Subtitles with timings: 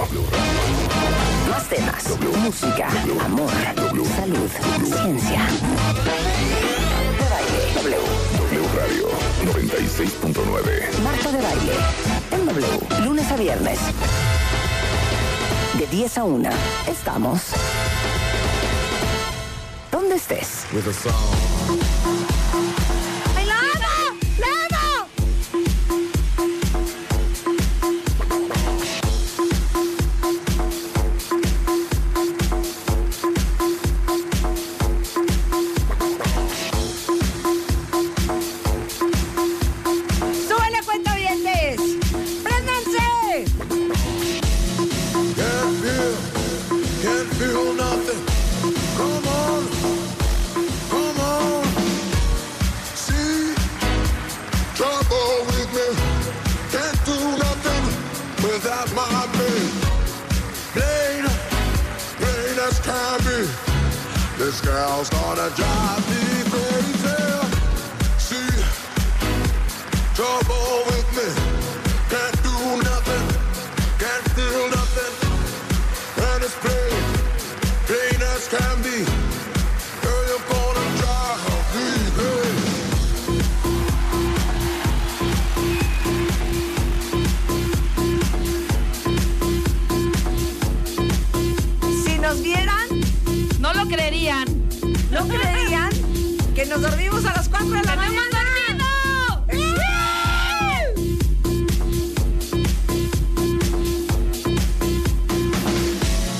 [0.00, 0.22] W Radio.
[0.22, 1.50] W.
[1.50, 2.04] Más temas,
[2.42, 2.88] música,
[3.22, 3.50] amor,
[4.16, 4.50] salud,
[4.82, 5.46] ciencia.
[7.18, 7.96] De baile, W.
[8.38, 9.08] W Radio
[9.44, 11.02] 96.9.
[11.02, 11.74] Marta de baile,
[12.30, 13.78] en W, lunes a viernes.
[15.78, 16.50] De 10 a 1,
[16.88, 17.40] estamos.
[19.92, 20.64] ¿Dónde estés?
[20.70, 20.94] ¡Súbele,
[96.70, 98.20] nos dormimos a las 4 de la mañana.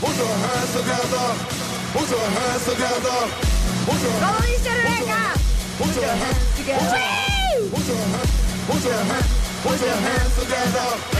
[0.00, 1.26] Put your hands together.
[1.92, 3.18] Put your hands together.
[3.86, 5.20] Put your ¿Cómo dice Rebeca?
[5.78, 6.56] Put your hands
[10.34, 11.15] together.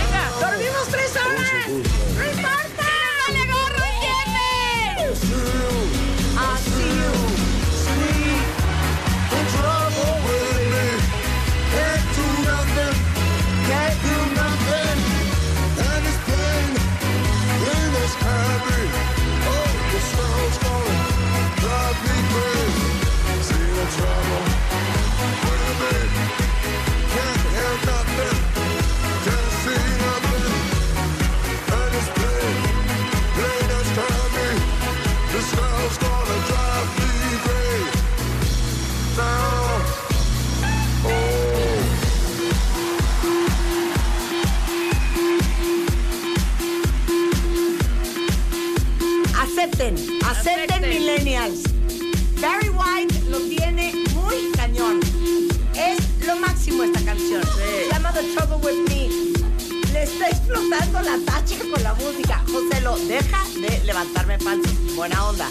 [60.26, 62.42] Está explotando la tacha con la música.
[62.50, 64.72] José, lo deja de levantarme falsos.
[64.94, 65.48] Buena onda.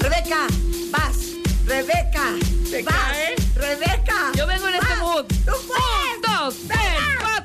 [0.00, 0.46] Rebeca,
[0.90, 1.16] vas.
[1.66, 2.32] Rebeca,
[2.84, 2.94] vas.
[2.94, 3.34] cae.
[3.54, 4.32] Rebeca.
[4.34, 5.24] Yo vengo en este mood.
[5.26, 6.16] Tú puedes.
[6.16, 7.37] Un, dos, tres,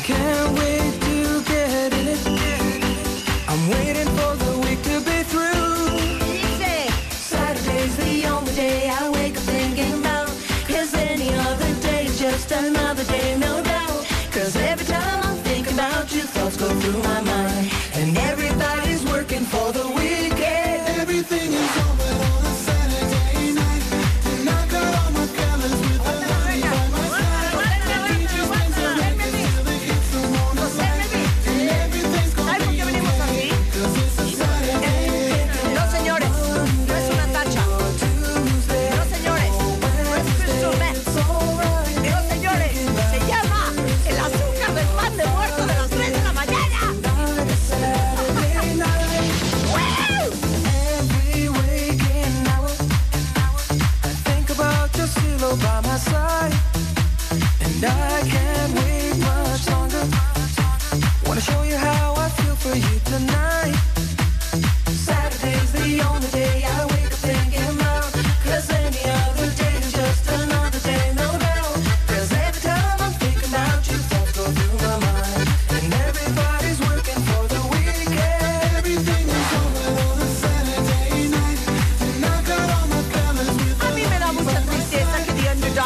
[0.00, 2.20] can't wait to get it.
[3.48, 6.58] I'm waiting for the week to be through.
[7.10, 10.28] Saturday's the only day I wake up thinking about.
[10.66, 14.04] Cause any other day's just another day, no doubt.
[14.30, 17.87] Cause every time I'm thinking about you, thoughts go through my mind.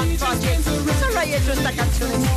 [0.02, 2.31] Sorry, it's just a cartoon.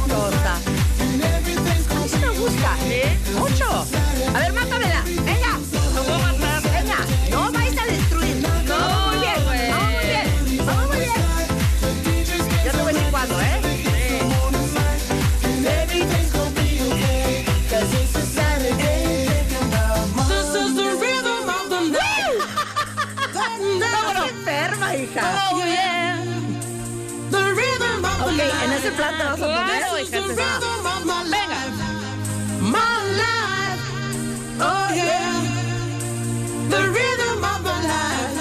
[30.16, 30.62] check this out.
[31.06, 31.76] My life.
[32.62, 33.82] my life,
[34.62, 35.42] oh yeah,
[36.70, 38.34] the rhythm of my life.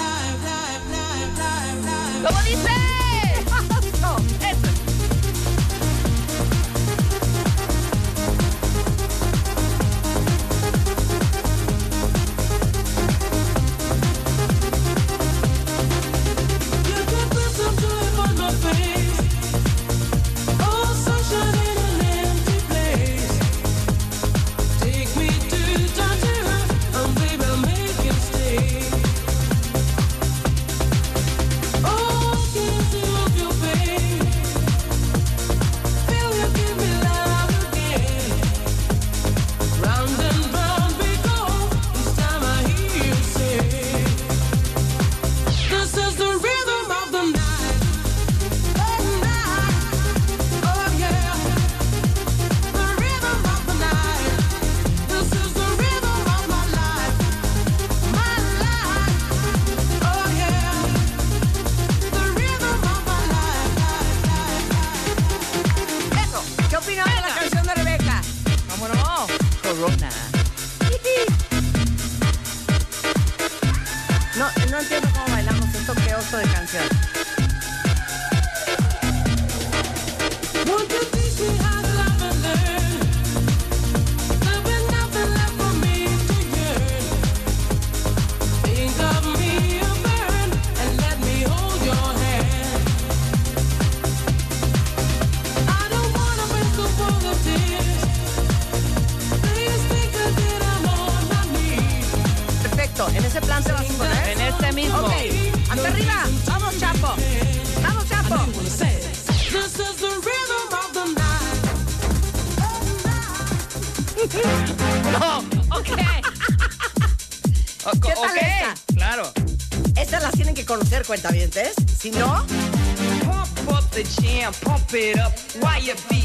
[2.23, 3.04] So what?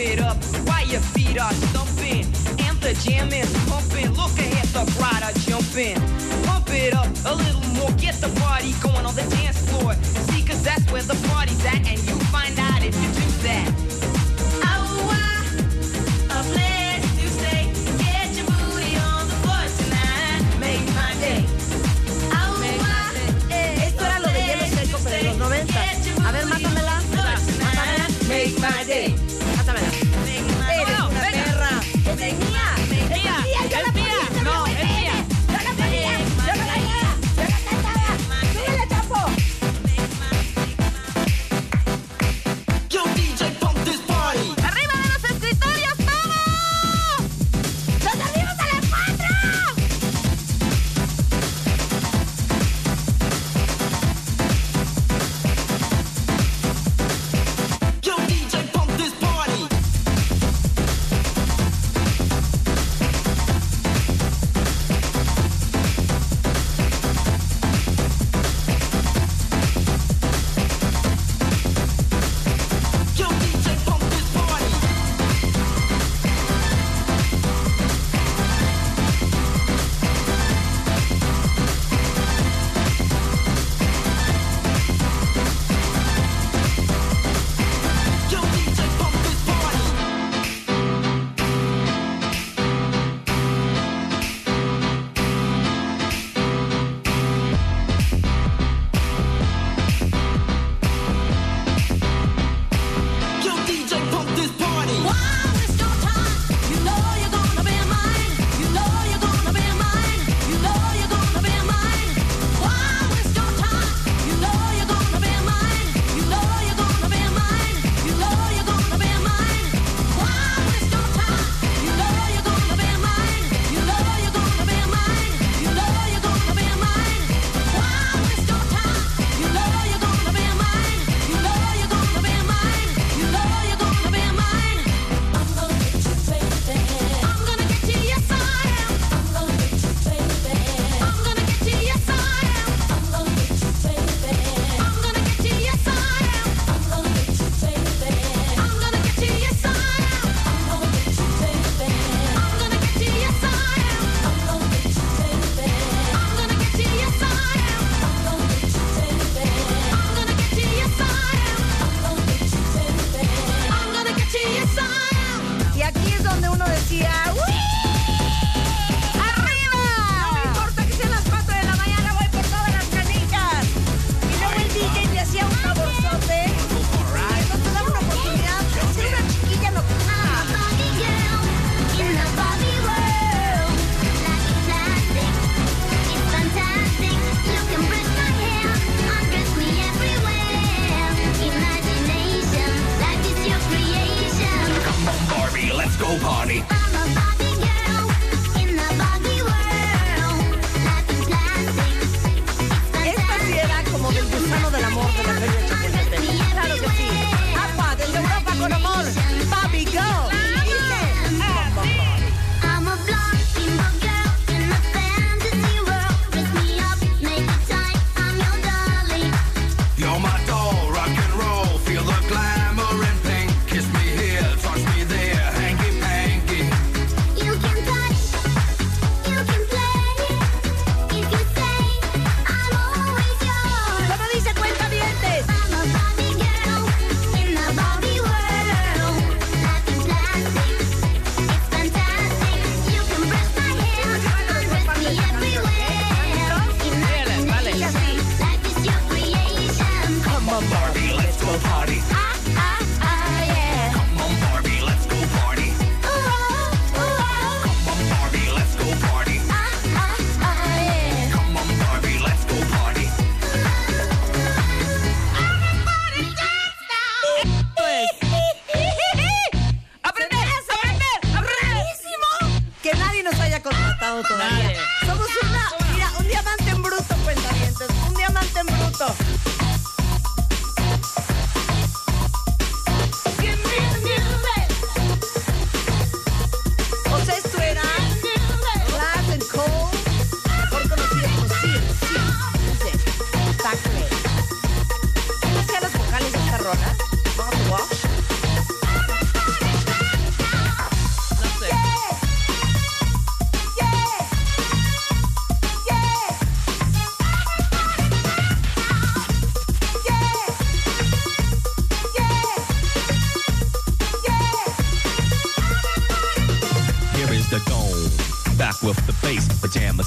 [0.00, 2.24] it up while your feet are thumping
[2.66, 4.10] and the jam is pumping.
[4.12, 5.96] Look ahead, the crowd are jumping.
[6.44, 9.94] Pump it up a little more, get the party going on the dance floor.
[9.94, 12.69] See, cause that's where the party's at, and you find out.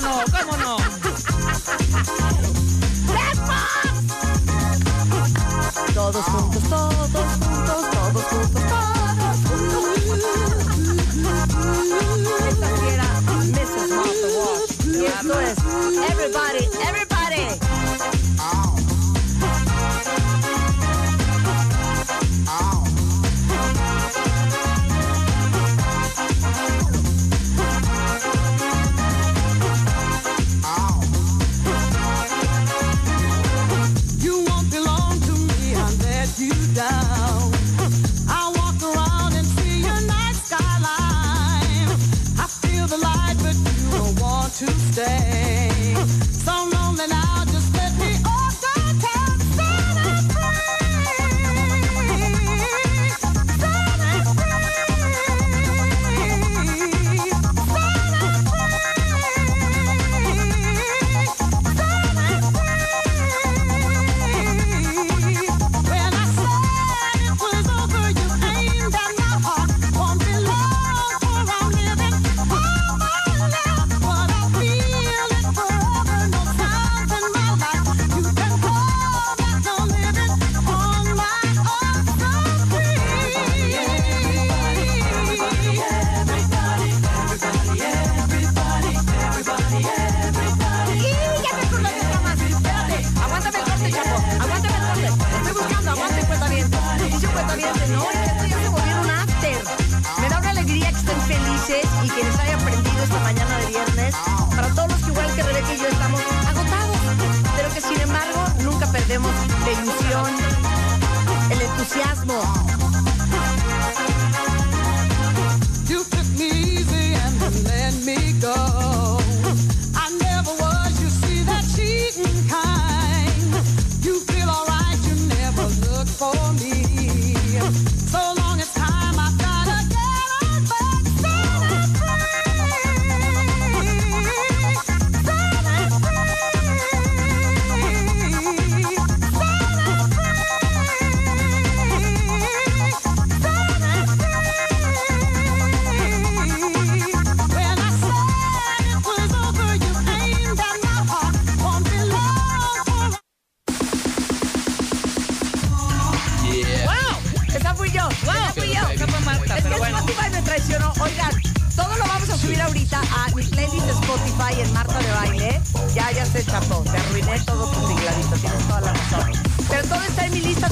[0.00, 0.24] ¿Cómo no?
[0.30, 2.47] ¿Cómo no?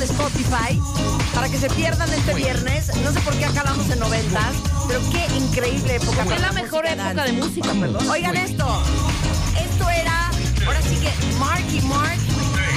[0.07, 0.81] Spotify
[1.35, 2.95] para que se pierdan este viernes.
[3.03, 4.55] No sé por qué acabamos en noventas,
[4.87, 6.23] pero qué increíble época.
[6.35, 8.09] Es la mejor época de música, perdón.
[8.09, 8.83] Oigan esto.
[9.59, 10.31] Esto era,
[10.66, 12.19] ahora sí que Marky Mark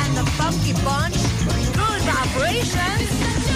[0.03, 1.17] and the Funky Bunch.
[1.75, 3.48] Good vibrations.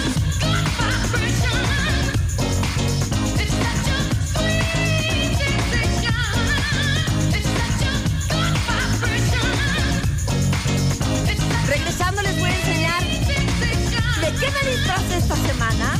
[15.16, 15.96] Esta semana.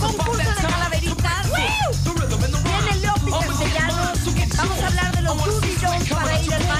[0.00, 1.46] Concurso de calaveritas.
[1.52, 4.18] Viene Leopi Castellanos.
[4.56, 5.36] Vamos a hablar de los
[5.80, 6.79] Jones para ir al baño.